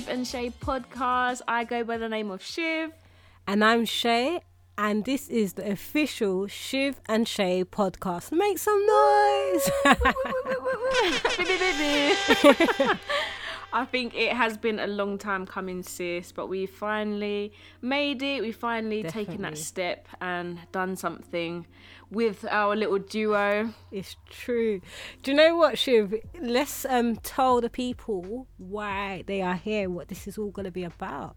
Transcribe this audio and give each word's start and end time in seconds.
Shiv 0.00 0.08
and 0.08 0.26
Shay 0.26 0.50
podcast. 0.60 1.42
I 1.48 1.64
go 1.64 1.84
by 1.84 1.98
the 1.98 2.08
name 2.08 2.30
of 2.30 2.42
Shiv. 2.42 2.92
And 3.46 3.64
I'm 3.64 3.84
Shay, 3.84 4.40
and 4.78 5.04
this 5.04 5.28
is 5.28 5.54
the 5.54 5.70
official 5.70 6.46
Shiv 6.46 7.00
and 7.06 7.26
Shay 7.26 7.64
podcast. 7.64 8.32
Make 8.32 8.58
some 8.58 8.86
noise! 8.86 9.70
I 13.72 13.84
think 13.84 14.14
it 14.14 14.32
has 14.32 14.56
been 14.56 14.78
a 14.78 14.86
long 14.86 15.18
time 15.18 15.46
coming, 15.46 15.82
sis, 15.82 16.32
but 16.32 16.48
we 16.48 16.66
finally 16.66 17.52
made 17.80 18.22
it. 18.22 18.42
We 18.42 18.52
finally 18.52 19.02
taken 19.02 19.42
that 19.42 19.58
step 19.58 20.08
and 20.20 20.58
done 20.72 20.96
something 20.96 21.66
with 22.10 22.44
our 22.50 22.74
little 22.74 22.98
duo. 22.98 23.72
it's 23.92 24.16
true. 24.28 24.80
Do 25.22 25.30
you 25.30 25.36
know 25.36 25.56
what, 25.56 25.78
Shiv? 25.78 26.14
Let's 26.40 26.84
um 26.84 27.16
tell 27.16 27.60
the 27.60 27.70
people 27.70 28.48
why 28.58 29.22
they 29.26 29.40
are 29.42 29.54
here, 29.54 29.88
what 29.88 30.08
this 30.08 30.26
is 30.26 30.36
all 30.36 30.50
going 30.50 30.64
to 30.64 30.72
be 30.72 30.84
about. 30.84 31.36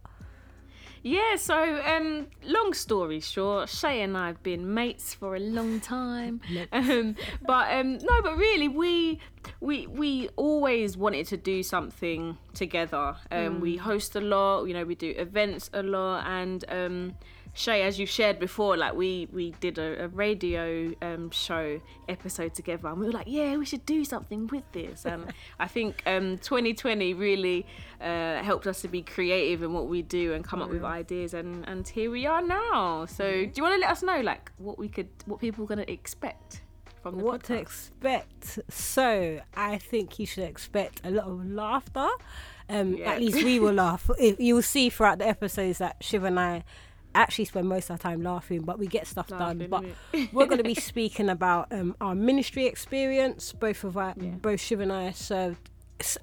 Yeah, 1.05 1.35
so 1.35 1.81
um, 1.85 2.27
long 2.45 2.73
story 2.73 3.19
short, 3.19 3.67
Shay 3.67 4.01
and 4.03 4.17
I 4.17 4.27
have 4.27 4.41
been 4.41 4.73
mates 4.73 5.13
for 5.13 5.35
a 5.35 5.39
long 5.39 5.81
time. 5.81 6.39
Um, 6.71 7.15
but 7.45 7.73
um, 7.73 7.97
no, 7.97 8.21
but 8.23 8.37
really, 8.37 8.67
we 8.69 9.19
we 9.59 9.85
we 9.87 10.29
always 10.37 10.95
wanted 10.97 11.27
to 11.27 11.37
do 11.37 11.61
something 11.61 12.37
together. 12.53 13.15
Um, 13.31 13.59
We 13.59 13.75
host 13.77 14.15
a 14.15 14.21
lot, 14.21 14.63
you 14.65 14.73
know, 14.73 14.85
we 14.85 14.95
do 14.95 15.13
events 15.17 15.69
a 15.73 15.83
lot, 15.83 16.25
and 16.25 16.63
um, 16.69 17.15
Shay, 17.55 17.83
as 17.83 17.99
you 17.99 18.07
shared 18.07 18.39
before, 18.39 18.75
like 18.77 18.95
we 18.95 19.27
we 19.31 19.51
did 19.59 19.77
a, 19.77 20.05
a 20.05 20.07
radio 20.07 20.91
um, 21.03 21.29
show 21.29 21.79
episode 22.09 22.55
together, 22.55 22.87
and 22.87 22.99
we 22.99 23.05
were 23.05 23.11
like, 23.11 23.27
yeah, 23.27 23.55
we 23.57 23.65
should 23.65 23.85
do 23.85 24.03
something 24.03 24.47
with 24.47 24.63
this. 24.71 25.05
And 25.05 25.31
I 25.59 25.67
think 25.67 26.01
um, 26.07 26.39
2020 26.39 27.13
really 27.13 27.65
uh, 28.01 28.41
helped 28.41 28.65
us 28.65 28.81
to 28.81 28.87
be 28.87 29.03
creative 29.03 29.61
in 29.61 29.71
what 29.71 29.87
we 29.87 30.01
do 30.01 30.33
and 30.33 30.43
come 30.43 30.61
up 30.63 30.69
with 30.69 30.83
ideas, 30.83 31.35
and 31.35 31.63
and 31.67 31.87
here 31.87 32.09
we 32.09 32.25
are 32.25 32.41
now. 32.41 33.05
So, 33.05 33.23
do 33.31 33.51
you 33.55 33.61
want 33.63 33.75
to 33.75 33.81
let 33.81 33.91
us 33.91 34.01
know, 34.01 34.19
like, 34.21 34.51
what 34.57 34.79
we 34.79 34.87
could, 34.89 35.09
what 35.25 35.39
people 35.39 35.63
are 35.65 35.67
gonna 35.67 35.85
expect 35.87 36.61
from 37.03 37.19
the 37.19 37.23
what 37.23 37.43
to 37.43 37.53
podcast? 37.53 37.61
expect. 37.61 38.59
So 38.69 39.39
I 39.55 39.77
think 39.77 40.17
you 40.17 40.25
should 40.25 40.45
expect 40.45 41.01
a 41.03 41.11
lot 41.11 41.25
of 41.25 41.45
laughter. 41.45 42.07
Um, 42.69 42.95
Yeah. 42.95 43.11
At 43.11 43.19
least 43.19 43.43
we 43.43 43.59
will 43.59 43.73
laugh. 43.73 44.09
You 44.19 44.55
will 44.55 44.61
see 44.63 44.89
throughout 44.89 45.19
the 45.19 45.27
episodes 45.27 45.77
that 45.79 45.97
Shiv 46.01 46.23
and 46.23 46.39
I 46.39 46.63
actually 47.15 47.45
spend 47.45 47.67
most 47.69 47.85
of 47.89 47.91
our 47.91 47.97
time 47.97 48.21
laughing, 48.23 48.61
but 48.61 48.79
we 48.79 48.87
get 48.87 49.07
stuff 49.07 49.29
Laughing, 49.31 49.69
done. 49.69 49.69
But 49.69 50.33
we're 50.33 50.45
going 50.45 50.57
to 50.57 50.63
be 50.63 50.75
speaking 50.91 51.29
about 51.29 51.71
um, 51.71 51.95
our 52.01 52.15
ministry 52.15 52.65
experience. 52.65 53.53
Both 53.53 53.83
of 53.83 53.97
our, 53.97 54.13
Yeah. 54.19 54.31
both 54.31 54.59
Shiv 54.61 54.79
and 54.79 54.91
I 54.91 55.11
served 55.11 55.69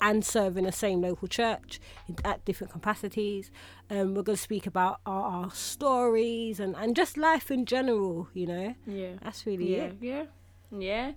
and 0.03 0.25
serve 0.25 0.57
in 0.59 0.65
the 0.65 0.73
same 0.73 1.01
local 1.01 1.27
church 1.29 1.81
in- 2.09 2.17
at 2.25 2.45
different 2.45 2.73
capacities. 2.73 3.51
Um, 3.89 4.15
we're 4.15 4.23
going 4.23 4.37
to 4.37 4.43
speak 4.43 4.67
about 4.67 5.01
our, 5.07 5.23
our 5.45 5.51
stories 5.53 6.61
and, 6.61 6.75
and 6.77 6.95
just 6.95 7.17
life 7.17 7.51
in 7.51 7.65
general. 7.65 8.29
You 8.35 8.47
know, 8.47 8.75
Yeah. 8.87 9.13
that's 9.23 9.47
really 9.47 9.77
yeah, 9.77 9.85
it. 9.85 9.97
yeah, 10.01 10.25
yeah. 10.77 11.13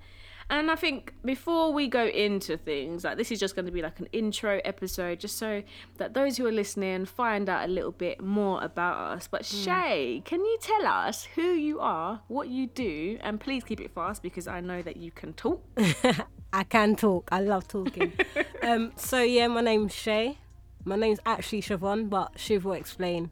And 0.50 0.70
I 0.70 0.76
think 0.76 1.14
before 1.24 1.72
we 1.74 1.88
go 1.88 2.06
into 2.06 2.58
things, 2.58 3.04
like 3.04 3.18
this 3.18 3.32
is 3.32 3.40
just 3.40 3.56
going 3.56 3.66
to 3.66 3.72
be 3.72 3.82
like 3.82 4.00
an 4.00 4.08
intro 4.12 4.62
episode, 4.66 5.20
just 5.20 5.38
so 5.38 5.64
that 5.98 6.14
those 6.14 6.38
who 6.38 6.46
are 6.46 6.52
listening 6.52 7.06
find 7.06 7.50
out 7.50 7.66
a 7.66 7.72
little 7.72 7.92
bit 7.92 8.22
more 8.22 8.62
about 8.64 8.98
us. 8.98 9.28
But 9.28 9.46
Shay, 9.46 10.22
can 10.26 10.42
you 10.42 10.58
tell 10.62 10.86
us 10.86 11.26
who 11.36 11.54
you 11.54 11.80
are, 11.80 12.22
what 12.28 12.50
you 12.50 12.68
do, 12.68 13.18
and 13.22 13.40
please 13.40 13.64
keep 13.64 13.80
it 13.82 13.92
fast 13.92 14.22
because 14.22 14.48
I 14.48 14.60
know 14.60 14.82
that 14.82 14.98
you 14.98 15.12
can 15.12 15.34
talk. 15.34 15.64
I 16.54 16.64
can 16.64 16.96
talk. 16.96 17.30
I 17.32 17.42
love 17.42 17.68
talking. 17.68 18.14
um, 18.62 18.92
so 18.96 19.22
yeah, 19.22 19.48
my 19.48 19.62
name's 19.62 19.94
Shay. 19.94 20.38
My 20.86 20.96
name's 20.96 21.20
actually 21.26 21.62
Siobhan, 21.62 22.10
but 22.10 22.34
Shiv 22.38 22.66
will 22.66 22.74
explain 22.74 23.32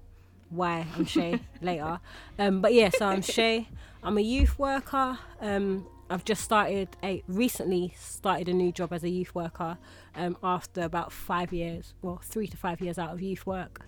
why 0.49 0.87
I'm 0.95 1.05
Shay 1.05 1.39
later. 1.61 1.99
Um, 2.39 2.61
but 2.61 2.73
yeah, 2.73 2.89
so 2.89 3.07
I'm 3.07 3.21
Shay. 3.21 3.67
I'm 4.03 4.17
a 4.17 4.21
youth 4.21 4.57
worker. 4.57 5.19
Um, 5.39 5.85
I've 6.11 6.25
just 6.25 6.43
started 6.43 6.89
a 7.01 7.23
recently 7.27 7.93
started 7.97 8.49
a 8.49 8.53
new 8.53 8.71
job 8.73 8.91
as 8.91 9.03
a 9.03 9.09
youth 9.09 9.33
worker 9.33 9.77
um, 10.13 10.35
after 10.43 10.81
about 10.81 11.11
five 11.11 11.53
years, 11.53 11.93
well, 12.01 12.19
three 12.21 12.47
to 12.47 12.57
five 12.57 12.81
years 12.81 12.99
out 12.99 13.13
of 13.13 13.21
youth 13.21 13.45
work. 13.45 13.85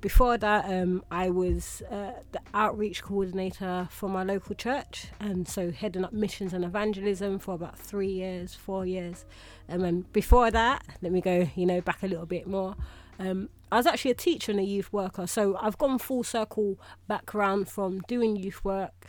Before 0.00 0.38
that, 0.38 0.64
um, 0.66 1.04
I 1.10 1.30
was 1.30 1.82
uh, 1.90 2.12
the 2.32 2.40
outreach 2.54 3.02
coordinator 3.02 3.88
for 3.90 4.08
my 4.08 4.22
local 4.22 4.54
church, 4.54 5.08
and 5.20 5.46
so 5.48 5.70
heading 5.70 6.04
up 6.04 6.12
missions 6.12 6.52
and 6.52 6.64
evangelism 6.64 7.38
for 7.38 7.54
about 7.54 7.78
three 7.78 8.12
years, 8.12 8.54
four 8.54 8.86
years. 8.86 9.24
Um, 9.68 9.84
and 9.84 10.12
before 10.12 10.50
that, 10.50 10.82
let 11.02 11.12
me 11.12 11.20
go, 11.20 11.48
you 11.56 11.66
know, 11.66 11.80
back 11.80 12.02
a 12.02 12.06
little 12.06 12.26
bit 12.26 12.46
more. 12.46 12.76
Um, 13.18 13.48
I 13.72 13.76
was 13.76 13.86
actually 13.86 14.12
a 14.12 14.14
teacher 14.14 14.52
and 14.52 14.60
a 14.60 14.64
youth 14.64 14.92
worker, 14.92 15.26
so 15.26 15.58
I've 15.60 15.78
gone 15.78 15.98
full 15.98 16.22
circle 16.22 16.78
back 17.08 17.34
around 17.34 17.68
from 17.68 18.00
doing 18.00 18.36
youth 18.36 18.64
work, 18.64 19.06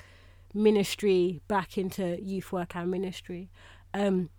ministry, 0.54 1.42
back 1.48 1.78
into 1.78 2.22
youth 2.22 2.52
work 2.52 2.76
and 2.76 2.90
ministry. 2.92 3.50
Um, 3.94 4.30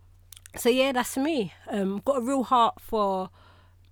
so 0.57 0.69
yeah, 0.69 0.93
that's 0.93 1.17
me. 1.17 1.53
Um, 1.71 2.01
got 2.05 2.19
a 2.19 2.21
real 2.21 2.45
heart 2.45 2.81
for 2.81 3.31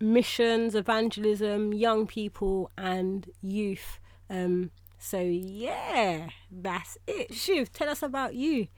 missions, 0.00 0.74
evangelism, 0.74 1.72
young 1.72 2.06
people, 2.06 2.70
and 2.76 3.28
youth. 3.42 4.00
Um, 4.28 4.70
so 4.98 5.20
yeah, 5.20 6.28
that's 6.50 6.98
it. 7.06 7.34
Shiv, 7.34 7.72
tell 7.72 7.88
us 7.88 8.02
about 8.02 8.34
you. 8.34 8.68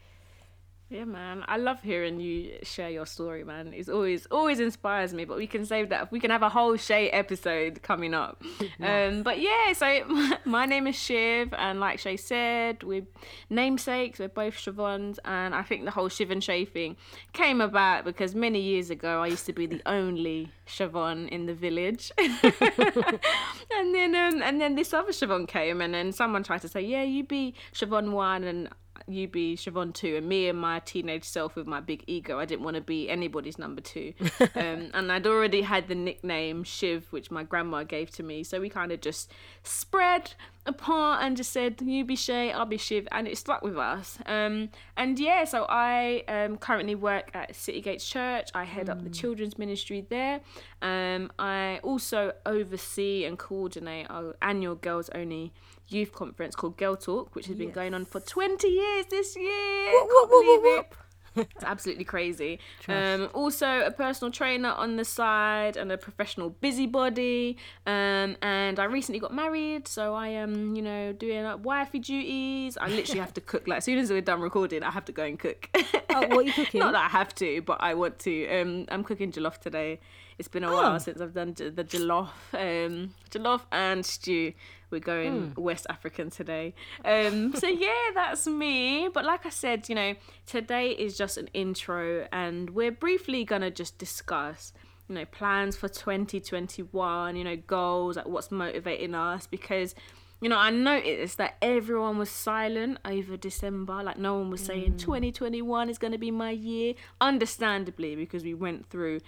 Yeah, 0.91 1.05
man. 1.05 1.45
I 1.47 1.57
love 1.57 1.83
hearing 1.83 2.19
you 2.19 2.57
share 2.63 2.89
your 2.89 3.05
story, 3.05 3.43
man. 3.43 3.73
It's 3.75 3.89
always 3.89 4.25
always 4.31 4.59
inspires 4.59 5.13
me. 5.13 5.23
But 5.23 5.37
we 5.37 5.45
can 5.45 5.63
save 5.63 5.89
that. 5.89 6.11
We 6.11 6.19
can 6.19 6.31
have 6.31 6.41
a 6.41 6.49
whole 6.49 6.77
Shay 6.77 7.11
episode 7.11 7.83
coming 7.83 8.15
up. 8.15 8.41
um, 8.81 9.21
but 9.21 9.39
yeah, 9.39 9.71
so 9.73 10.03
my 10.45 10.65
name 10.65 10.87
is 10.87 10.95
Shiv, 10.95 11.53
and 11.53 11.79
like 11.79 11.99
Shay 11.99 12.17
said, 12.17 12.81
we're 12.81 13.05
namesakes. 13.51 14.17
We're 14.17 14.29
both 14.29 14.55
Siobhans, 14.55 15.19
and 15.25 15.53
I 15.53 15.61
think 15.61 15.85
the 15.85 15.91
whole 15.91 16.09
Shiv 16.09 16.31
and 16.31 16.43
Shay 16.43 16.65
thing 16.65 16.97
came 17.33 17.61
about 17.61 18.03
because 18.03 18.33
many 18.33 18.59
years 18.59 18.89
ago 18.89 19.21
I 19.21 19.27
used 19.27 19.45
to 19.45 19.53
be 19.53 19.67
the 19.67 19.83
only 19.85 20.51
Siobhan 20.65 21.29
in 21.29 21.45
the 21.45 21.53
village, 21.53 22.11
and 22.17 23.93
then 23.93 24.15
um, 24.15 24.41
and 24.41 24.59
then 24.59 24.73
this 24.73 24.91
other 24.91 25.11
Siobhan 25.11 25.47
came, 25.47 25.81
and 25.81 25.93
then 25.93 26.11
someone 26.11 26.41
tried 26.41 26.61
to 26.61 26.67
say, 26.67 26.81
yeah, 26.81 27.03
you 27.03 27.23
be 27.23 27.53
Siobhan 27.75 28.11
one, 28.11 28.43
and 28.43 28.69
you 29.07 29.27
be 29.27 29.55
Siobhan 29.55 29.93
two, 29.93 30.15
and 30.15 30.27
me 30.27 30.47
and 30.49 30.59
my 30.59 30.79
teenage 30.79 31.23
self 31.23 31.55
with 31.55 31.67
my 31.67 31.79
big 31.79 32.03
ego. 32.07 32.39
I 32.39 32.45
didn't 32.45 32.63
want 32.63 32.75
to 32.75 32.81
be 32.81 33.09
anybody's 33.09 33.57
number 33.57 33.81
two, 33.81 34.13
um, 34.55 34.91
and 34.93 35.11
I'd 35.11 35.27
already 35.27 35.61
had 35.61 35.87
the 35.87 35.95
nickname 35.95 36.63
Shiv, 36.63 37.07
which 37.11 37.31
my 37.31 37.43
grandma 37.43 37.83
gave 37.83 38.11
to 38.11 38.23
me. 38.23 38.43
So 38.43 38.59
we 38.59 38.69
kind 38.69 38.91
of 38.91 39.01
just 39.01 39.31
spread 39.63 40.33
apart 40.65 41.23
and 41.23 41.35
just 41.37 41.51
said, 41.51 41.81
"You 41.81 42.05
be 42.05 42.15
Shay, 42.15 42.51
I'll 42.51 42.65
be 42.65 42.77
Shiv," 42.77 43.07
and 43.11 43.27
it 43.27 43.37
stuck 43.37 43.61
with 43.61 43.77
us. 43.77 44.19
Um, 44.25 44.69
and 44.97 45.19
yeah, 45.19 45.43
so 45.45 45.65
I 45.69 46.23
um, 46.27 46.57
currently 46.57 46.95
work 46.95 47.31
at 47.33 47.55
City 47.55 47.81
Gates 47.81 48.07
Church. 48.07 48.49
I 48.53 48.63
head 48.63 48.89
up 48.89 49.03
the 49.03 49.09
children's 49.09 49.57
ministry 49.57 50.05
there. 50.09 50.41
Um, 50.81 51.31
I 51.37 51.79
also 51.83 52.33
oversee 52.45 53.25
and 53.25 53.37
coordinate 53.37 54.09
our 54.09 54.35
annual 54.41 54.75
girls 54.75 55.09
only 55.13 55.53
youth 55.91 56.11
conference 56.13 56.55
called 56.55 56.77
Girl 56.77 56.95
Talk, 56.95 57.35
which 57.35 57.47
has 57.47 57.55
been 57.57 57.71
going 57.71 57.93
on 57.93 58.05
for 58.05 58.19
20 58.19 58.67
years 58.67 59.05
this 59.07 59.35
year. 59.35 59.91
Whoop, 59.91 60.09
Can't 60.09 60.09
whoop, 60.09 60.29
whoop, 60.31 60.45
believe 60.45 60.61
whoop, 60.61 60.85
it. 60.91 60.97
It's 61.55 61.63
absolutely 61.63 62.03
crazy. 62.05 62.59
Um, 62.87 63.29
also, 63.33 63.81
a 63.85 63.91
personal 63.91 64.31
trainer 64.31 64.69
on 64.69 64.97
the 64.97 65.05
side 65.05 65.77
and 65.77 65.91
a 65.91 65.97
professional 65.97 66.49
busybody. 66.49 67.55
Um, 67.85 68.35
and 68.41 68.79
I 68.79 68.85
recently 68.85 69.19
got 69.19 69.33
married, 69.33 69.87
so 69.87 70.15
I 70.15 70.29
am, 70.29 70.75
you 70.75 70.81
know, 70.81 71.13
doing 71.13 71.43
like 71.43 71.63
wifey 71.63 71.99
duties. 71.99 72.77
I 72.81 72.87
literally 72.89 73.19
have 73.21 73.33
to 73.35 73.41
cook. 73.41 73.67
Like 73.67 73.77
as 73.77 73.85
soon 73.85 73.99
as 73.99 74.09
we're 74.09 74.21
done 74.21 74.41
recording, 74.41 74.83
I 74.83 74.89
have 74.91 75.05
to 75.05 75.11
go 75.11 75.23
and 75.23 75.39
cook. 75.39 75.69
Oh, 76.09 76.27
what 76.27 76.31
are 76.39 76.41
you 76.41 76.51
cooking? 76.59 76.79
Not 76.79 76.93
that 76.93 77.05
I 77.05 77.09
have 77.09 77.33
to, 77.35 77.61
but 77.61 77.77
I 77.81 77.93
want 77.93 78.17
to. 78.19 78.47
Um, 78.49 78.85
I'm 78.89 79.03
cooking 79.03 79.31
jollof 79.31 79.59
today. 79.59 79.99
It's 80.39 80.47
been 80.47 80.63
a 80.63 80.69
Oh. 80.71 80.73
while 80.73 80.99
since 80.99 81.21
I've 81.21 81.33
done 81.35 81.53
the 81.53 81.83
jollof, 81.83 82.29
um, 82.53 83.13
jollof 83.29 83.61
and 83.71 84.03
stew. 84.05 84.53
We're 84.91 84.99
going 84.99 85.51
Hmm. 85.51 85.61
West 85.61 85.85
African 85.89 86.29
today. 86.29 86.73
Um, 87.05 87.53
so 87.55 87.67
yeah, 87.67 88.11
that's 88.15 88.47
me. 88.47 89.07
But 89.13 89.25
like 89.25 89.45
I 89.45 89.49
said, 89.49 89.87
you 89.89 89.95
know, 89.95 90.15
today 90.45 90.91
is 90.91 91.17
just 91.17 91.37
an 91.37 91.49
intro, 91.53 92.27
and 92.31 92.69
we're 92.71 92.91
briefly 92.91 93.43
gonna 93.45 93.71
just 93.71 93.97
discuss, 93.97 94.73
you 95.07 95.15
know, 95.15 95.25
plans 95.25 95.75
for 95.77 95.87
2021. 95.87 97.35
You 97.35 97.43
know, 97.43 97.55
goals, 97.55 98.15
like 98.17 98.27
what's 98.27 98.51
motivating 98.51 99.15
us, 99.15 99.47
because. 99.47 99.95
You 100.41 100.47
know, 100.47 100.55
I 100.57 100.69
noticed 100.69 101.37
that 101.39 101.57
everyone 101.61 102.17
was 102.17 102.29
silent 102.29 102.99
over 103.03 103.35
December. 103.35 104.01
Like, 104.01 104.17
no 104.17 104.37
one 104.37 104.49
was 104.49 104.61
saying 104.61 104.95
2021 104.95 105.89
is 105.89 105.97
going 105.97 106.13
to 106.13 106.17
be 106.17 106.31
my 106.31 106.51
year. 106.51 106.93
Understandably, 107.19 108.15
because 108.15 108.45
we 108.45 108.53
went 108.53 108.89
through 108.89 109.19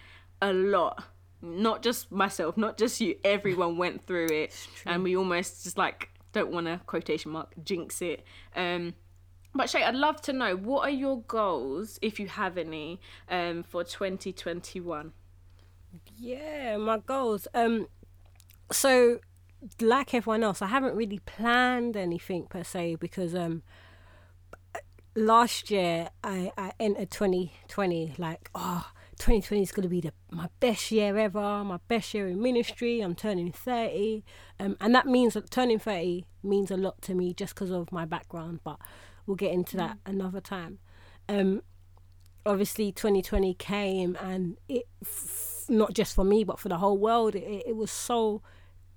a 0.42 0.54
lot. 0.54 1.04
Not 1.42 1.82
just 1.82 2.12
myself, 2.12 2.58
not 2.58 2.78
just 2.78 3.02
you. 3.02 3.16
Everyone 3.24 3.78
went 3.78 4.06
through 4.06 4.28
it. 4.28 4.68
And 4.86 5.04
we 5.04 5.16
almost 5.16 5.64
just 5.64 5.78
like, 5.78 6.10
don't 6.34 6.52
want 6.52 6.68
to 6.68 6.80
quotation 6.86 7.32
mark, 7.32 7.54
jinx 7.64 8.02
it. 8.02 8.24
Um, 8.56 8.94
but 9.54 9.70
Shay, 9.70 9.84
I'd 9.84 9.96
love 9.96 10.22
to 10.22 10.34
know 10.34 10.56
what 10.56 10.88
are 10.88 10.92
your 10.92 11.22
goals, 11.24 12.00
if 12.02 12.20
you 12.20 12.28
have 12.28 12.58
any, 12.58 13.02
um, 13.30 13.64
for 13.64 13.84
2021? 13.84 15.12
Yeah, 16.16 16.78
my 16.78 17.00
goals. 17.00 17.48
Um, 17.54 17.88
so 18.72 19.20
like 19.80 20.14
everyone 20.14 20.44
else, 20.44 20.62
I 20.62 20.68
haven't 20.68 20.96
really 20.96 21.20
planned 21.20 21.98
anything 21.98 22.46
per 22.48 22.64
se 22.64 22.96
because 22.96 23.36
um, 23.36 23.64
last 25.16 25.70
year 25.70 26.10
I 26.24 26.52
I 26.58 26.72
entered 26.80 27.12
2020 27.12 28.16
like 28.18 28.50
oh 28.56 28.92
2020 29.22 29.62
is 29.62 29.72
going 29.72 29.84
to 29.84 29.88
be 29.90 30.02
the, 30.02 30.12
my 30.32 30.50
best 30.60 30.92
year 30.92 31.16
ever, 31.16 31.64
my 31.64 31.78
best 31.88 32.12
year 32.12 32.28
in 32.28 32.42
ministry. 32.42 33.02
I'm 33.02 33.14
turning 33.14 33.52
30, 33.52 34.24
um, 34.60 34.76
and 34.82 34.96
that 34.96 35.06
means 35.06 35.36
that 35.36 35.52
turning 35.52 35.78
30 35.78 36.26
means 36.42 36.72
a 36.72 36.76
lot 36.76 37.00
to 37.04 37.14
me 37.14 37.32
just 37.36 37.54
because 37.54 37.70
of 37.70 37.92
my 37.92 38.04
background. 38.04 38.62
But 38.64 38.80
we'll 39.28 39.36
get 39.36 39.52
into 39.52 39.78
that 39.78 40.00
another 40.08 40.42
time. 40.42 40.80
Um, 41.30 41.62
obviously, 42.48 42.92
2020 42.92 43.54
came, 43.54 44.18
and 44.20 44.58
it 44.68 44.88
f- 45.04 45.66
not 45.70 45.94
just 45.94 46.16
for 46.16 46.24
me 46.24 46.44
but 46.44 46.58
for 46.58 46.70
the 46.70 46.80
whole 46.80 46.98
world. 46.98 47.36
It, 47.36 47.64
it 47.68 47.76
was 47.76 47.92
so 47.92 48.42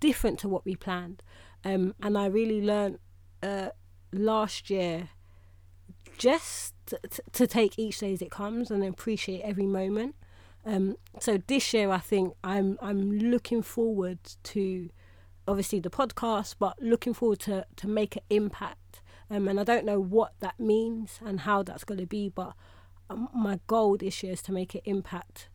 different 0.01 0.39
to 0.39 0.49
what 0.49 0.65
we 0.65 0.75
planned, 0.75 1.23
um, 1.67 1.95
and 2.03 2.17
I 2.17 2.29
really 2.29 2.63
learned 2.63 2.99
uh, 3.43 3.69
last 4.11 4.71
year 4.71 5.11
just 6.19 6.75
to, 6.87 6.99
to 7.33 7.47
take 7.47 7.79
each 7.79 7.99
day 7.99 8.13
as 8.13 8.23
it 8.23 8.31
comes 8.31 8.71
and 8.71 8.85
appreciate 8.85 9.43
every 9.43 9.67
moment. 9.67 10.15
Um, 10.67 10.97
so 11.21 11.43
this 11.47 11.75
year, 11.75 11.91
I 11.91 11.99
think 11.99 12.35
I'm 12.43 12.79
I'm 12.81 13.13
looking 13.13 13.63
forward 13.63 14.19
to 14.45 14.91
obviously 15.47 15.81
the 15.81 15.91
podcast, 15.91 16.57
but 16.59 16.81
looking 16.81 17.15
forward 17.15 17.41
to 17.41 17.67
to 17.77 17.89
make 17.89 18.17
an 18.17 18.23
impact. 18.31 19.03
Um, 19.31 19.49
and 19.49 19.59
I 19.59 19.65
don't 19.65 19.85
know 19.85 20.01
what 20.01 20.33
that 20.41 20.61
means 20.61 21.19
and 21.25 21.41
how 21.41 21.63
that's 21.63 21.85
going 21.85 22.01
to 22.01 22.07
be, 22.07 22.29
but 22.29 22.55
um, 23.09 23.29
my 23.35 23.59
goal 23.67 23.97
this 23.97 24.23
year 24.23 24.33
is 24.33 24.43
to 24.43 24.53
make 24.53 24.75
an 24.75 24.83
impact 24.85 25.49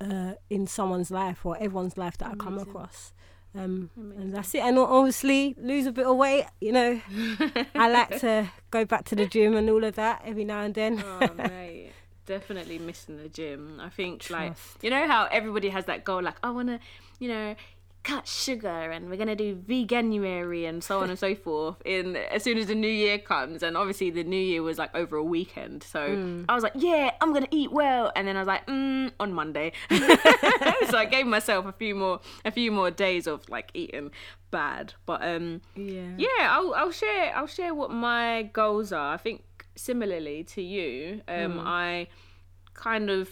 uh, 0.00 0.34
in 0.50 0.66
someone's 0.66 1.10
life 1.10 1.44
or 1.44 1.56
everyone's 1.56 1.96
life 1.96 2.18
that 2.18 2.32
I 2.32 2.34
come 2.34 2.58
across. 2.58 3.12
Um, 3.56 3.90
and 3.96 4.34
that's 4.34 4.54
it. 4.54 4.62
And 4.62 4.78
obviously 4.78 5.54
lose 5.58 5.86
a 5.86 5.92
bit 5.92 6.06
of 6.06 6.16
weight. 6.16 6.46
You 6.60 6.72
know, 6.72 7.00
I 7.74 7.88
like 7.88 8.20
to 8.20 8.50
go 8.70 8.84
back 8.84 9.04
to 9.06 9.16
the 9.16 9.26
gym 9.26 9.56
and 9.56 9.70
all 9.70 9.84
of 9.84 9.94
that 9.94 10.22
every 10.24 10.44
now 10.44 10.62
and 10.62 10.74
then. 10.74 11.02
Oh, 11.04 11.30
mate. 11.36 11.92
Definitely 12.26 12.78
missing 12.78 13.18
the 13.18 13.28
gym. 13.28 13.78
I 13.80 13.90
think, 13.90 14.30
like, 14.30 14.54
you 14.80 14.88
know 14.88 15.06
how 15.06 15.26
everybody 15.30 15.68
has 15.68 15.84
that 15.84 16.04
goal, 16.04 16.22
like, 16.22 16.36
I 16.42 16.50
want 16.50 16.68
to, 16.68 16.80
you 17.18 17.28
know, 17.28 17.54
cut 18.04 18.28
sugar 18.28 18.68
and 18.68 19.08
we're 19.08 19.16
going 19.16 19.28
to 19.28 19.34
do 19.34 19.56
veganuary 19.56 20.68
and 20.68 20.84
so 20.84 21.00
on 21.00 21.08
and 21.08 21.18
so 21.18 21.34
forth 21.34 21.76
in 21.86 22.16
as 22.16 22.42
soon 22.42 22.58
as 22.58 22.66
the 22.66 22.74
new 22.74 22.86
year 22.86 23.18
comes. 23.18 23.62
And 23.62 23.76
obviously 23.76 24.10
the 24.10 24.22
new 24.24 24.36
year 24.36 24.62
was 24.62 24.76
like 24.78 24.94
over 24.94 25.16
a 25.16 25.24
weekend. 25.24 25.82
So 25.82 26.44
i 26.48 26.54
was 26.54 26.62
like 26.62 26.74
yeah 26.76 27.12
i'm 27.20 27.32
going 27.32 27.44
to 27.46 27.56
eat 27.56 27.72
well. 27.72 28.12
And 28.14 28.28
then 28.28 28.36
i 28.36 28.40
was 28.40 28.46
like 28.46 28.66
mm, 28.66 29.10
on 29.18 29.32
monday. 29.32 29.72
So 29.90 30.98
i 30.98 31.06
gave 31.10 31.26
myself 31.26 31.64
a 31.66 31.72
few 31.72 31.94
more 31.94 32.20
a 32.44 32.50
few 32.50 32.70
more 32.70 32.90
days 32.90 33.26
of 33.26 33.48
like 33.48 33.70
eating 33.74 34.10
bad. 34.50 34.94
But 35.06 35.26
um 35.26 35.62
Yeah. 35.74 36.12
yeah 36.18 36.48
i'll, 36.50 36.74
I'll 36.74 36.92
share 36.92 37.34
i'll 37.34 37.46
share 37.46 37.74
what 37.74 37.90
my 37.90 38.42
goals 38.52 38.92
are. 38.92 39.14
I 39.14 39.16
think 39.16 39.42
similarly 39.76 40.44
to 40.44 40.62
you 40.62 41.20
um 41.26 41.58
i 41.64 42.06
kind 42.74 43.10
of 43.10 43.28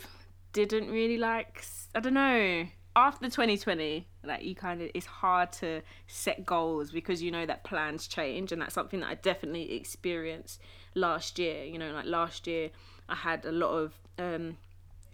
didn't 0.52 0.90
really 0.90 1.16
like 1.16 1.64
i 1.94 2.00
don't 2.00 2.14
know 2.14 2.66
after 2.94 3.26
2020 3.26 4.06
like 4.24 4.44
you 4.44 4.54
kind 4.54 4.82
of 4.82 4.90
it's 4.94 5.06
hard 5.06 5.50
to 5.52 5.80
set 6.06 6.44
goals 6.44 6.90
because 6.90 7.22
you 7.22 7.30
know 7.30 7.46
that 7.46 7.64
plans 7.64 8.06
change 8.06 8.52
and 8.52 8.60
that's 8.60 8.74
something 8.74 9.00
that 9.00 9.08
i 9.08 9.14
definitely 9.14 9.74
experienced 9.74 10.60
last 10.94 11.38
year. 11.38 11.64
You 11.64 11.78
know 11.78 11.92
like 11.92 12.04
last 12.04 12.46
year 12.46 12.70
i 13.08 13.14
had 13.14 13.44
a 13.44 13.52
lot 13.52 13.70
of 13.70 13.94
um 14.18 14.56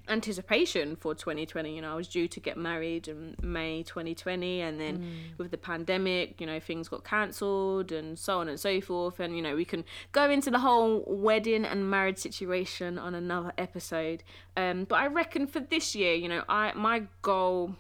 anticipation 0.09 0.97
for 0.97 1.15
2020 1.15 1.75
you 1.75 1.83
know 1.83 1.93
i 1.93 1.95
was 1.95 2.09
due 2.09 2.27
to 2.29 2.41
get 2.41 2.57
married 2.57 3.09
in 3.09 3.37
may 3.43 3.83
2020 3.83 4.61
and 4.61 4.81
then 4.81 5.11
with 5.39 5.51
the 5.51 5.59
pandemic 5.59 6.41
you 6.41 6.47
know 6.47 6.59
things 6.61 6.89
got 6.89 7.05
cancelled 7.05 7.93
and 7.93 8.19
so 8.19 8.39
on 8.39 8.49
and 8.49 8.59
so 8.59 8.81
forth 8.81 9.21
and 9.21 9.37
you 9.37 9.43
know 9.43 9.55
we 9.55 9.65
can 9.65 9.85
go 10.13 10.31
into 10.31 10.51
the 10.51 10.59
whole 10.61 11.05
wedding 11.07 11.65
and 11.65 11.91
marriage 11.91 12.19
situation 12.19 12.99
on 12.99 13.15
another 13.15 13.53
episode. 13.59 14.23
Um 14.57 14.85
but 14.85 14.97
i 14.97 15.07
reckon 15.07 15.47
for 15.47 15.61
this 15.61 15.95
year 15.95 16.15
you 16.15 16.29
know 16.29 16.43
i 16.49 16.73
my 16.75 17.05
goal 17.23 17.75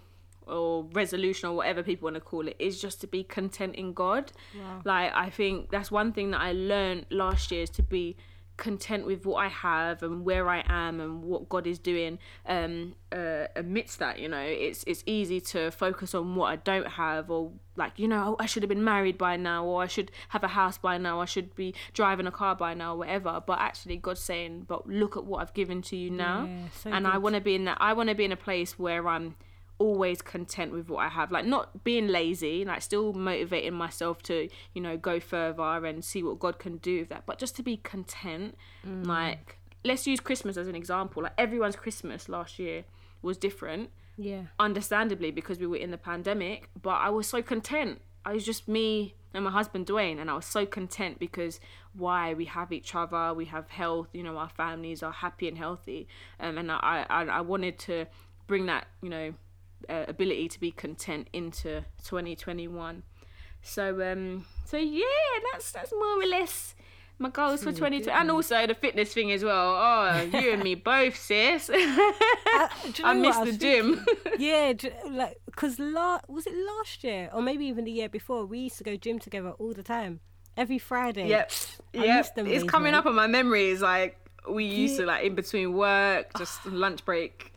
or 0.46 0.84
resolution 0.92 1.48
or 1.48 1.56
whatever 1.56 1.82
people 1.82 2.06
want 2.06 2.14
to 2.14 2.20
call 2.20 2.48
it 2.48 2.56
is 2.58 2.81
just 2.81 3.00
to 3.00 3.06
be 3.06 3.22
content 3.22 3.74
in 3.76 3.92
god. 3.92 4.32
Wow. 4.58 4.81
like 4.84 5.12
i 5.14 5.28
think 5.31 5.70
that's 5.70 5.90
one 5.90 6.12
thing 6.12 6.31
that 6.31 6.40
i 6.40 6.52
learned 6.52 7.06
last 7.10 7.50
year 7.50 7.62
is 7.62 7.70
to 7.70 7.82
be 7.82 8.16
content 8.58 9.06
with 9.06 9.25
what 9.25 9.37
I 9.37 9.49
have 9.49 10.02
and 10.02 10.25
where 10.25 10.49
I 10.50 10.62
am 10.69 11.00
and 11.00 11.22
what 11.22 11.49
God 11.49 11.66
is 11.66 11.78
doing 11.78 12.19
um 12.44 12.94
uh, 13.10 13.46
amidst 13.56 13.99
that 14.00 14.19
you 14.19 14.28
know? 14.28 14.43
It's 14.43 14.84
it's 14.87 15.02
easy 15.06 15.40
to 15.52 15.70
focus 15.70 16.14
on 16.14 16.37
what 16.37 16.49
I 16.52 16.56
don't 16.56 16.88
have 16.88 17.31
or 17.31 17.52
like 17.76 17.93
you 17.96 18.08
know 18.08 18.37
I 18.38 18.44
should 18.44 18.62
have 18.62 18.69
been 18.69 18.84
married 18.84 19.16
by 19.16 19.37
now 19.37 19.64
or 19.64 19.82
I 19.82 19.87
should 19.87 20.10
have 20.28 20.44
a 20.44 20.49
house 20.49 20.76
by 20.76 20.99
now 20.99 21.20
I 21.20 21.25
should 21.25 21.55
be 21.55 21.75
driving 21.94 22.26
a 22.26 22.31
car 22.32 22.55
by 22.55 22.75
now 22.75 22.94
or 22.94 22.99
whatever. 22.99 23.43
But 23.46 23.60
actually 23.60 23.96
God's 23.96 24.20
saying 24.20 24.66
but 24.69 24.87
look 24.87 25.16
at 25.16 25.25
what 25.25 25.40
I've 25.40 25.55
given 25.55 25.81
to 25.82 25.96
you 25.96 26.10
now. 26.10 26.44
Yeah, 26.44 26.69
so 26.75 26.90
and 26.90 27.06
I 27.06 27.16
want 27.16 27.37
to 27.37 27.40
be 27.40 27.55
in 27.55 27.64
that 27.64 27.78
I 27.81 27.94
want 27.94 28.10
to 28.10 28.14
be 28.14 28.25
in 28.25 28.32
a 28.32 28.37
place 28.37 28.78
where 28.78 29.08
I'm 29.08 29.37
always 29.78 30.20
content 30.22 30.72
with 30.72 30.88
what 30.88 30.98
I 31.04 31.08
have. 31.08 31.30
Like 31.30 31.44
not 31.46 31.84
being 31.84 32.08
lazy, 32.08 32.64
like 32.64 32.82
still 32.82 33.12
motivating 33.12 33.75
myself 33.75 34.22
to, 34.25 34.48
you 34.75 34.80
know, 34.82 34.96
go 34.96 35.20
further 35.20 35.86
and 35.86 36.04
see 36.04 36.22
what 36.22 36.38
God 36.38 36.58
can 36.58 36.78
do 36.78 37.00
with 37.00 37.08
that. 37.10 37.25
But 37.26 37.38
just 37.38 37.54
to 37.56 37.62
be 37.62 37.76
content. 37.78 38.56
Like 38.84 39.58
let's 39.84 40.06
use 40.06 40.20
Christmas 40.20 40.56
as 40.56 40.66
an 40.69 40.75
example. 40.75 41.22
Like 41.22 41.32
everyone's 41.38 41.76
Christmas 41.76 42.28
last 42.28 42.58
year 42.58 42.84
was 43.22 43.36
different, 43.36 43.90
Yeah. 44.16 44.42
understandably 44.58 45.30
because 45.30 45.58
we 45.58 45.66
were 45.66 45.76
in 45.76 45.90
the 45.90 45.98
pandemic, 45.98 46.69
but 46.81 46.90
I 46.96 47.10
was 47.10 47.26
so 47.26 47.42
content. 47.42 48.00
I 48.24 48.32
was 48.32 48.44
just 48.44 48.69
me 48.69 49.14
and 49.34 49.44
my 49.44 49.50
husband 49.50 49.86
Dwayne 49.86 50.19
and 50.20 50.31
I 50.31 50.34
was 50.34 50.44
so 50.46 50.66
content 50.66 51.19
because 51.19 51.60
why 51.94 52.34
we 52.34 52.44
have 52.46 52.72
each 52.72 52.94
other, 52.94 53.32
we 53.34 53.46
have 53.46 53.69
health, 53.70 54.08
you 54.12 54.22
know, 54.22 54.36
our 54.36 54.48
families 54.48 55.02
are 55.02 55.12
happy 55.12 55.48
and 55.48 55.56
healthy. 55.58 56.08
Um, 56.40 56.58
and 56.58 56.70
I, 56.72 57.06
I 57.08 57.22
I 57.24 57.40
wanted 57.42 57.78
to 57.81 58.06
bring 58.46 58.66
that, 58.66 58.86
you 59.02 59.08
know, 59.10 59.34
uh, 59.88 60.04
ability 60.08 60.48
to 60.48 60.60
be 60.60 60.70
content 60.70 61.28
into 61.32 61.84
2021 62.05 63.03
so 63.62 64.12
um 64.12 64.44
so 64.64 64.76
yeah 64.76 65.05
that's 65.53 65.72
that's 65.72 65.93
more 65.93 66.22
or 66.22 66.26
less 66.26 66.74
my 67.20 67.31
goals 67.31 67.64
for 67.64 67.72
2020 67.72 68.10
and 68.10 68.31
also 68.31 68.67
the 68.67 68.74
fitness 68.74 69.12
thing 69.12 69.32
as 69.32 69.43
well. 69.43 69.74
Oh 69.74 70.22
you 70.38 70.53
and 70.53 70.62
me 70.62 70.76
both 70.76 71.17
sis. 71.17 71.69
You 72.96 73.05
i 73.05 73.12
missed 73.12 73.44
the 73.44 73.53
gym. 73.53 74.05
Yeah, 74.38 74.72
like 75.10 75.41
because 75.46 75.79
la- 75.81 76.20
was 76.29 76.46
it 76.46 76.55
last 76.55 77.03
year? 77.03 77.29
Or 77.32 77.43
maybe 77.43 77.67
even 77.67 77.84
the 77.84 77.91
year 77.91 78.08
before? 78.08 78.46
We 78.46 78.60
used 78.60 78.79
to 78.79 78.84
go 78.84 78.96
gym 78.96 79.19
together 79.19 79.50
all 79.50 79.72
the 79.72 79.82
time, 79.82 80.20
every 80.56 80.79
Friday. 80.79 81.29
yep. 81.29 81.50
I 81.94 82.05
yep. 82.05 82.31
it's 82.36 82.64
coming 82.64 82.94
up 82.94 83.05
on 83.06 83.14
my 83.14 83.26
memories 83.26 83.82
like 83.82 84.17
we 84.48 84.64
used 84.64 84.96
to 84.98 85.06
like 85.06 85.24
in 85.24 85.34
between 85.34 85.72
work 85.74 86.31
just 86.38 86.64
lunch 86.67 87.05
break 87.05 87.53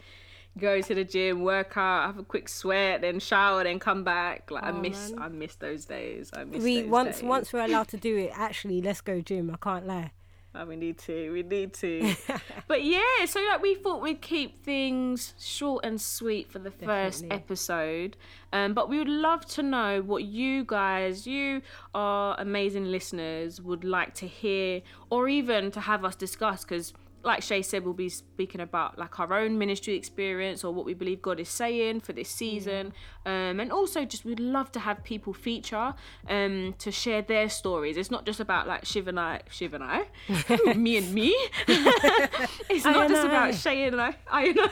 go 0.60 0.82
to 0.82 0.94
the 0.94 1.04
gym 1.04 1.44
work 1.44 1.78
out 1.78 2.06
have 2.08 2.18
a 2.20 2.24
quick 2.24 2.50
sweat 2.50 3.00
then 3.02 3.20
shower 3.20 3.64
then 3.64 3.80
come 3.80 4.04
back 4.04 4.52
like 4.52 4.64
i 4.64 4.70
Oh, 4.72 4.74
miss 4.74 5.12
man. 5.12 5.20
i 5.22 5.28
miss 5.30 5.56
those 5.56 5.86
days 5.86 6.30
i 6.34 6.44
miss 6.44 6.62
We 6.64 6.82
those 6.82 6.90
once 6.90 7.16
days. 7.18 7.24
once 7.24 7.54
we're 7.54 7.64
allowed 7.66 7.88
to 7.90 7.98
do 7.98 8.18
it. 8.18 8.32
Actually, 8.36 8.82
let's 8.82 9.02
go 9.02 9.22
gym. 9.22 9.50
I 9.50 9.58
can't 9.58 9.88
lie. 9.88 10.12
Oh, 10.54 10.66
we 10.66 10.76
need 10.76 10.98
to. 11.00 11.32
We 11.32 11.44
need 11.44 11.74
to. 11.76 12.14
but 12.68 12.84
yeah, 12.84 13.24
so 13.26 13.40
like 13.50 13.62
we 13.62 13.76
thought 13.76 14.02
we'd 14.02 14.22
keep 14.22 14.66
things 14.66 15.34
short 15.40 15.86
and 15.86 16.02
sweet 16.02 16.52
for 16.52 16.60
the 16.60 16.72
first 16.72 17.22
Definitely. 17.22 17.30
episode. 17.38 18.18
Um, 18.52 18.74
but 18.74 18.90
we 18.90 18.98
would 18.98 19.08
love 19.08 19.46
to 19.56 19.64
know 19.64 20.02
what 20.02 20.24
you 20.26 20.66
guys, 20.66 21.26
you 21.26 21.62
are 21.96 22.36
amazing 22.38 22.92
listeners, 22.92 23.62
would 23.62 23.86
like 23.86 24.14
to 24.16 24.28
hear 24.28 24.82
or 25.10 25.30
even 25.30 25.72
to 25.72 25.80
have 25.80 26.04
us 26.04 26.16
discuss 26.16 26.66
because 26.66 26.92
like 27.24 27.44
Shay 27.44 27.62
said, 27.62 27.84
we'll 27.84 27.94
be 27.94 28.10
speaking 28.10 28.62
about 28.62 28.98
like 28.98 29.20
our 29.20 29.34
own 29.34 29.58
ministry 29.58 29.96
experience 29.96 30.64
or 30.64 30.74
what 30.74 30.86
we 30.86 30.94
believe 30.94 31.22
God 31.22 31.40
is 31.40 31.50
saying 31.50 32.02
for 32.02 32.14
this 32.14 32.30
season. 32.30 32.94
Um, 33.26 33.60
and 33.60 33.72
also 33.72 34.06
just 34.06 34.26
we'd 34.26 34.40
love 34.40 34.72
to 34.74 34.80
have 34.80 35.04
people 35.04 35.34
feature 35.34 35.94
um, 36.28 36.76
to 36.80 36.92
share 36.92 37.22
their 37.22 37.50
stories. 37.50 37.98
It's 37.98 38.12
not 38.12 38.26
just 38.26 38.40
about 38.40 38.68
like 38.68 38.86
Shiv 38.86 39.08
and 39.08 39.20
I, 39.20 39.42
Shiv 39.50 39.74
and 39.74 39.84
I, 39.84 40.06
me 40.76 40.98
and 40.98 41.14
me. 41.14 41.30
it's 41.68 42.86
not 42.86 42.98
and 42.98 43.10
just 43.10 43.26
I. 43.26 43.28
about 43.28 43.56
Shay 43.56 43.86
and 43.86 44.02
I. 44.02 44.16
I 44.30 44.46
and 44.46 44.60
I. 44.60 44.70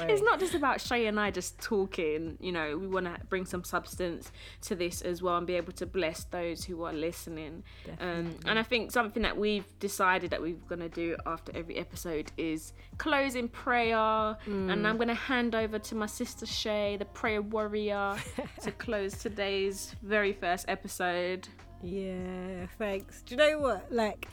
it's 0.00 0.22
not 0.22 0.38
just 0.38 0.54
about 0.54 0.80
Shay 0.80 1.06
and 1.06 1.18
I 1.18 1.30
just 1.30 1.60
talking. 1.60 2.36
You 2.40 2.52
know, 2.52 2.76
we 2.76 2.86
want 2.86 3.06
to 3.06 3.16
bring 3.26 3.44
some 3.44 3.64
substance 3.64 4.32
to 4.62 4.74
this 4.74 5.02
as 5.02 5.22
well 5.22 5.36
and 5.36 5.46
be 5.46 5.54
able 5.54 5.72
to 5.74 5.86
bless 5.86 6.24
those 6.24 6.64
who 6.64 6.84
are 6.84 6.92
listening. 6.92 7.62
Um, 8.00 8.36
and 8.46 8.58
I 8.58 8.62
think 8.62 8.92
something 8.92 9.22
that 9.22 9.36
we've 9.36 9.66
decided 9.78 10.30
that 10.30 10.40
we're 10.40 10.54
going 10.68 10.80
to 10.80 10.88
do 10.88 11.16
after 11.26 11.52
every 11.54 11.76
episode 11.76 12.32
is 12.36 12.72
close 12.98 13.34
in 13.34 13.48
prayer. 13.48 14.36
And 14.46 14.86
I'm 14.86 14.96
going 14.96 15.08
to 15.08 15.14
hand 15.14 15.54
over 15.54 15.78
to 15.78 15.94
my 15.94 16.06
sister 16.06 16.46
Shay, 16.46 16.96
the 16.96 17.04
prayer 17.04 17.42
warrior, 17.42 18.16
to 18.62 18.72
close 18.72 19.14
today's 19.14 19.94
very 20.02 20.32
first 20.32 20.66
episode. 20.68 21.48
Yeah, 21.82 22.66
thanks. 22.78 23.22
Do 23.22 23.34
you 23.34 23.38
know 23.38 23.58
what? 23.58 23.92
Like, 23.92 24.28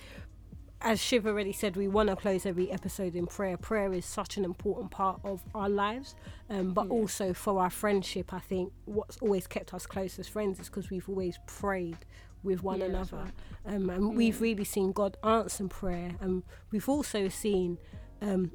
as 0.84 1.02
Shiv 1.02 1.26
already 1.26 1.54
said, 1.54 1.76
we 1.76 1.88
want 1.88 2.10
to 2.10 2.16
close 2.16 2.46
every 2.46 2.72
episode 2.72 3.16
in 3.16 3.26
prayer. 3.26 3.58
Prayer 3.58 3.94
is 3.94 4.06
such 4.06 4.38
an 4.38 4.44
important 4.46 4.92
part 4.92 5.20
of 5.24 5.42
our 5.56 5.70
lives, 5.70 6.16
um, 6.50 6.74
but 6.74 6.86
Yeah. 6.88 6.92
also 6.92 7.34
for 7.34 7.60
our 7.62 7.70
friendship. 7.70 8.34
I 8.34 8.40
think 8.40 8.72
what's 8.86 9.18
always 9.18 9.48
kept 9.48 9.74
us 9.74 9.86
close 9.86 10.20
as 10.20 10.28
friends 10.28 10.60
is 10.60 10.68
because 10.68 10.90
we've 10.90 11.08
always 11.08 11.40
prayed 11.48 11.98
with 12.44 12.62
one 12.64 12.80
Yeah, 12.80 12.88
another, 12.88 13.32
um, 13.66 13.90
and 13.90 14.16
we've 14.18 14.42
really 14.42 14.66
seen 14.66 14.92
God 14.92 15.16
answer 15.24 15.68
prayer, 15.68 16.16
and 16.20 16.44
we've 16.72 16.90
also 16.90 17.30
seen. 17.30 17.78
Um, 18.22 18.52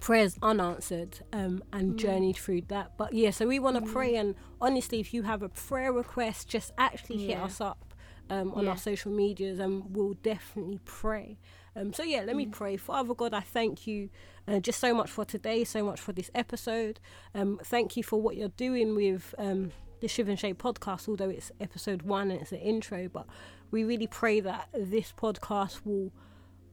prayers 0.00 0.38
unanswered 0.40 1.18
um, 1.32 1.62
and 1.72 1.98
journeyed 1.98 2.36
through 2.36 2.60
that 2.68 2.96
but 2.96 3.12
yeah 3.12 3.28
so 3.30 3.46
we 3.46 3.58
want 3.58 3.74
to 3.76 3.82
pray 3.92 4.14
and 4.14 4.36
honestly 4.60 5.00
if 5.00 5.12
you 5.12 5.24
have 5.24 5.42
a 5.42 5.48
prayer 5.48 5.92
request 5.92 6.48
just 6.48 6.70
actually 6.78 7.18
hit 7.26 7.36
us 7.36 7.60
up 7.60 7.89
um, 8.30 8.52
on 8.54 8.64
Yeah. 8.64 8.70
our 8.70 8.76
social 8.76 9.12
medias 9.12 9.58
and 9.58 9.94
we'll 9.94 10.14
definitely 10.14 10.80
pray 10.84 11.38
um, 11.76 11.92
so 11.92 12.02
yeah 12.02 12.22
let 12.22 12.36
me 12.36 12.46
pray 12.46 12.76
father 12.76 13.14
god 13.14 13.34
i 13.34 13.40
thank 13.40 13.86
you 13.86 14.08
uh, 14.48 14.58
just 14.60 14.80
so 14.80 14.94
much 14.94 15.10
for 15.10 15.24
today 15.24 15.64
so 15.64 15.84
much 15.84 16.00
for 16.00 16.12
this 16.12 16.30
episode 16.34 16.98
um, 17.34 17.60
thank 17.64 17.96
you 17.96 18.02
for 18.02 18.20
what 18.20 18.36
you're 18.36 18.48
doing 18.56 18.94
with 18.94 19.34
um, 19.38 19.72
the 20.00 20.08
Shiv 20.08 20.28
and 20.28 20.38
Shay 20.38 20.54
podcast 20.54 21.08
although 21.08 21.28
it's 21.28 21.52
episode 21.60 22.02
one 22.02 22.30
and 22.30 22.40
it's 22.40 22.52
an 22.52 22.58
intro 22.58 23.08
but 23.08 23.26
we 23.70 23.84
really 23.84 24.06
pray 24.06 24.40
that 24.40 24.68
this 24.72 25.12
podcast 25.16 25.80
will 25.84 26.10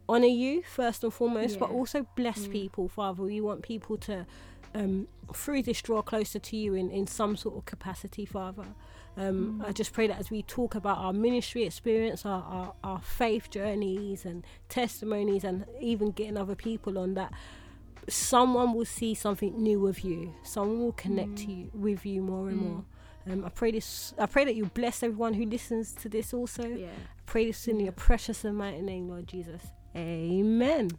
honor 0.09 0.25
you 0.25 0.63
first 0.63 1.03
and 1.03 1.13
foremost, 1.13 1.59
but 1.59 1.69
also 1.69 2.07
bless 2.15 2.47
people, 2.47 2.87
Father. 2.87 3.21
We 3.23 3.41
want 3.41 3.61
people 3.61 3.97
to, 3.97 4.25
um, 4.73 5.07
through 5.33 5.63
this, 5.63 5.81
draw 5.81 6.01
closer 6.01 6.39
to 6.39 6.55
you 6.55 6.73
in, 6.73 6.89
in 6.89 7.05
some 7.07 7.35
sort 7.35 7.57
of 7.57 7.65
capacity, 7.65 8.25
Father. 8.25 8.63
Um, 9.17 9.63
I 9.65 9.71
just 9.71 9.93
pray 9.93 10.05
that 10.07 10.19
as 10.19 10.29
we 10.29 10.43
talk 10.43 10.75
about 10.75 10.99
our 10.99 11.11
ministry 11.11 11.63
experience, 11.63 12.23
our, 12.25 12.43
our, 12.43 12.73
our 12.83 13.01
faith 13.01 13.49
journeys 13.49 14.25
and 14.25 14.45
testimonies, 14.69 15.43
and 15.43 15.65
even 15.81 16.11
getting 16.11 16.37
other 16.37 16.53
people 16.53 16.99
on 16.99 17.15
that, 17.15 17.33
someone 18.07 18.73
will 18.75 18.85
see 18.85 19.15
something 19.15 19.59
new 19.61 19.87
of 19.87 20.01
you. 20.01 20.35
Someone 20.43 20.79
will 20.81 20.91
connect 20.91 21.37
to 21.37 21.51
you 21.51 21.71
with 21.73 22.05
you 22.05 22.21
more 22.21 22.47
and 22.49 22.57
more. 22.57 22.85
Um, 23.29 23.43
I 23.43 23.49
pray 23.49 23.71
this. 23.71 24.13
I 24.19 24.27
pray 24.27 24.45
that 24.45 24.55
you 24.55 24.65
bless 24.67 25.01
everyone 25.03 25.33
who 25.33 25.45
listens 25.45 25.93
to 25.95 26.07
this. 26.09 26.33
Also, 26.33 26.63
Yeah. 26.67 26.87
pray 27.25 27.47
this 27.47 27.67
in 27.67 27.79
your 27.79 27.91
precious 27.93 28.45
and 28.45 28.55
mighty 28.55 28.81
name, 28.81 29.09
Lord 29.09 29.27
Jesus. 29.27 29.63
Amen. 29.95 30.91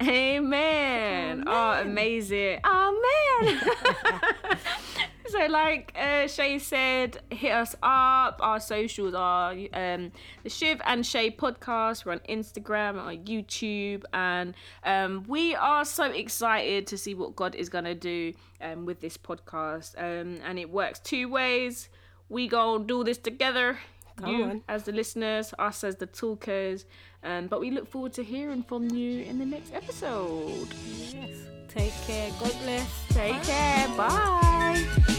Amen. 0.00 1.42
Oh, 1.46 1.72
amazing. 1.82 2.60
Amen. 2.64 3.60
so, 5.28 5.46
like 5.46 5.92
uh, 5.96 6.26
Shay 6.26 6.58
said, 6.58 7.20
hit 7.30 7.52
us 7.52 7.74
up. 7.82 8.40
Our 8.40 8.60
socials 8.60 9.14
are 9.14 9.52
um, 9.72 10.12
the 10.42 10.50
Shiv 10.50 10.80
and 10.84 11.04
Shay 11.04 11.30
podcast. 11.30 12.04
We're 12.04 12.12
on 12.12 12.20
Instagram, 12.28 13.00
on 13.00 13.18
YouTube, 13.24 14.04
and 14.12 14.54
um, 14.84 15.24
we 15.28 15.54
are 15.54 15.84
so 15.84 16.04
excited 16.04 16.86
to 16.88 16.98
see 16.98 17.14
what 17.14 17.36
God 17.36 17.54
is 17.54 17.68
gonna 17.68 17.94
do 17.94 18.32
um, 18.60 18.86
with 18.86 19.00
this 19.00 19.16
podcast. 19.16 19.96
Um, 19.98 20.40
and 20.44 20.58
it 20.58 20.70
works 20.70 20.98
two 21.00 21.28
ways. 21.28 21.88
We 22.28 22.48
gonna 22.48 22.84
do 22.84 23.04
this 23.04 23.18
together. 23.18 23.78
Come 24.16 24.34
you 24.34 24.44
on. 24.44 24.62
as 24.68 24.84
the 24.84 24.92
listeners, 24.92 25.54
us 25.58 25.84
as 25.84 25.96
the 25.96 26.06
talkers. 26.06 26.84
Um, 27.22 27.46
but 27.46 27.60
we 27.60 27.70
look 27.70 27.88
forward 27.88 28.12
to 28.14 28.24
hearing 28.24 28.62
from 28.62 28.90
you 28.90 29.22
in 29.22 29.38
the 29.38 29.46
next 29.46 29.72
episode. 29.74 30.68
Yes. 31.12 31.36
Take 31.68 31.92
care. 32.06 32.30
God 32.40 32.54
bless. 32.62 33.06
Take 33.10 33.42
care. 33.42 33.88
Bye. 33.96 35.17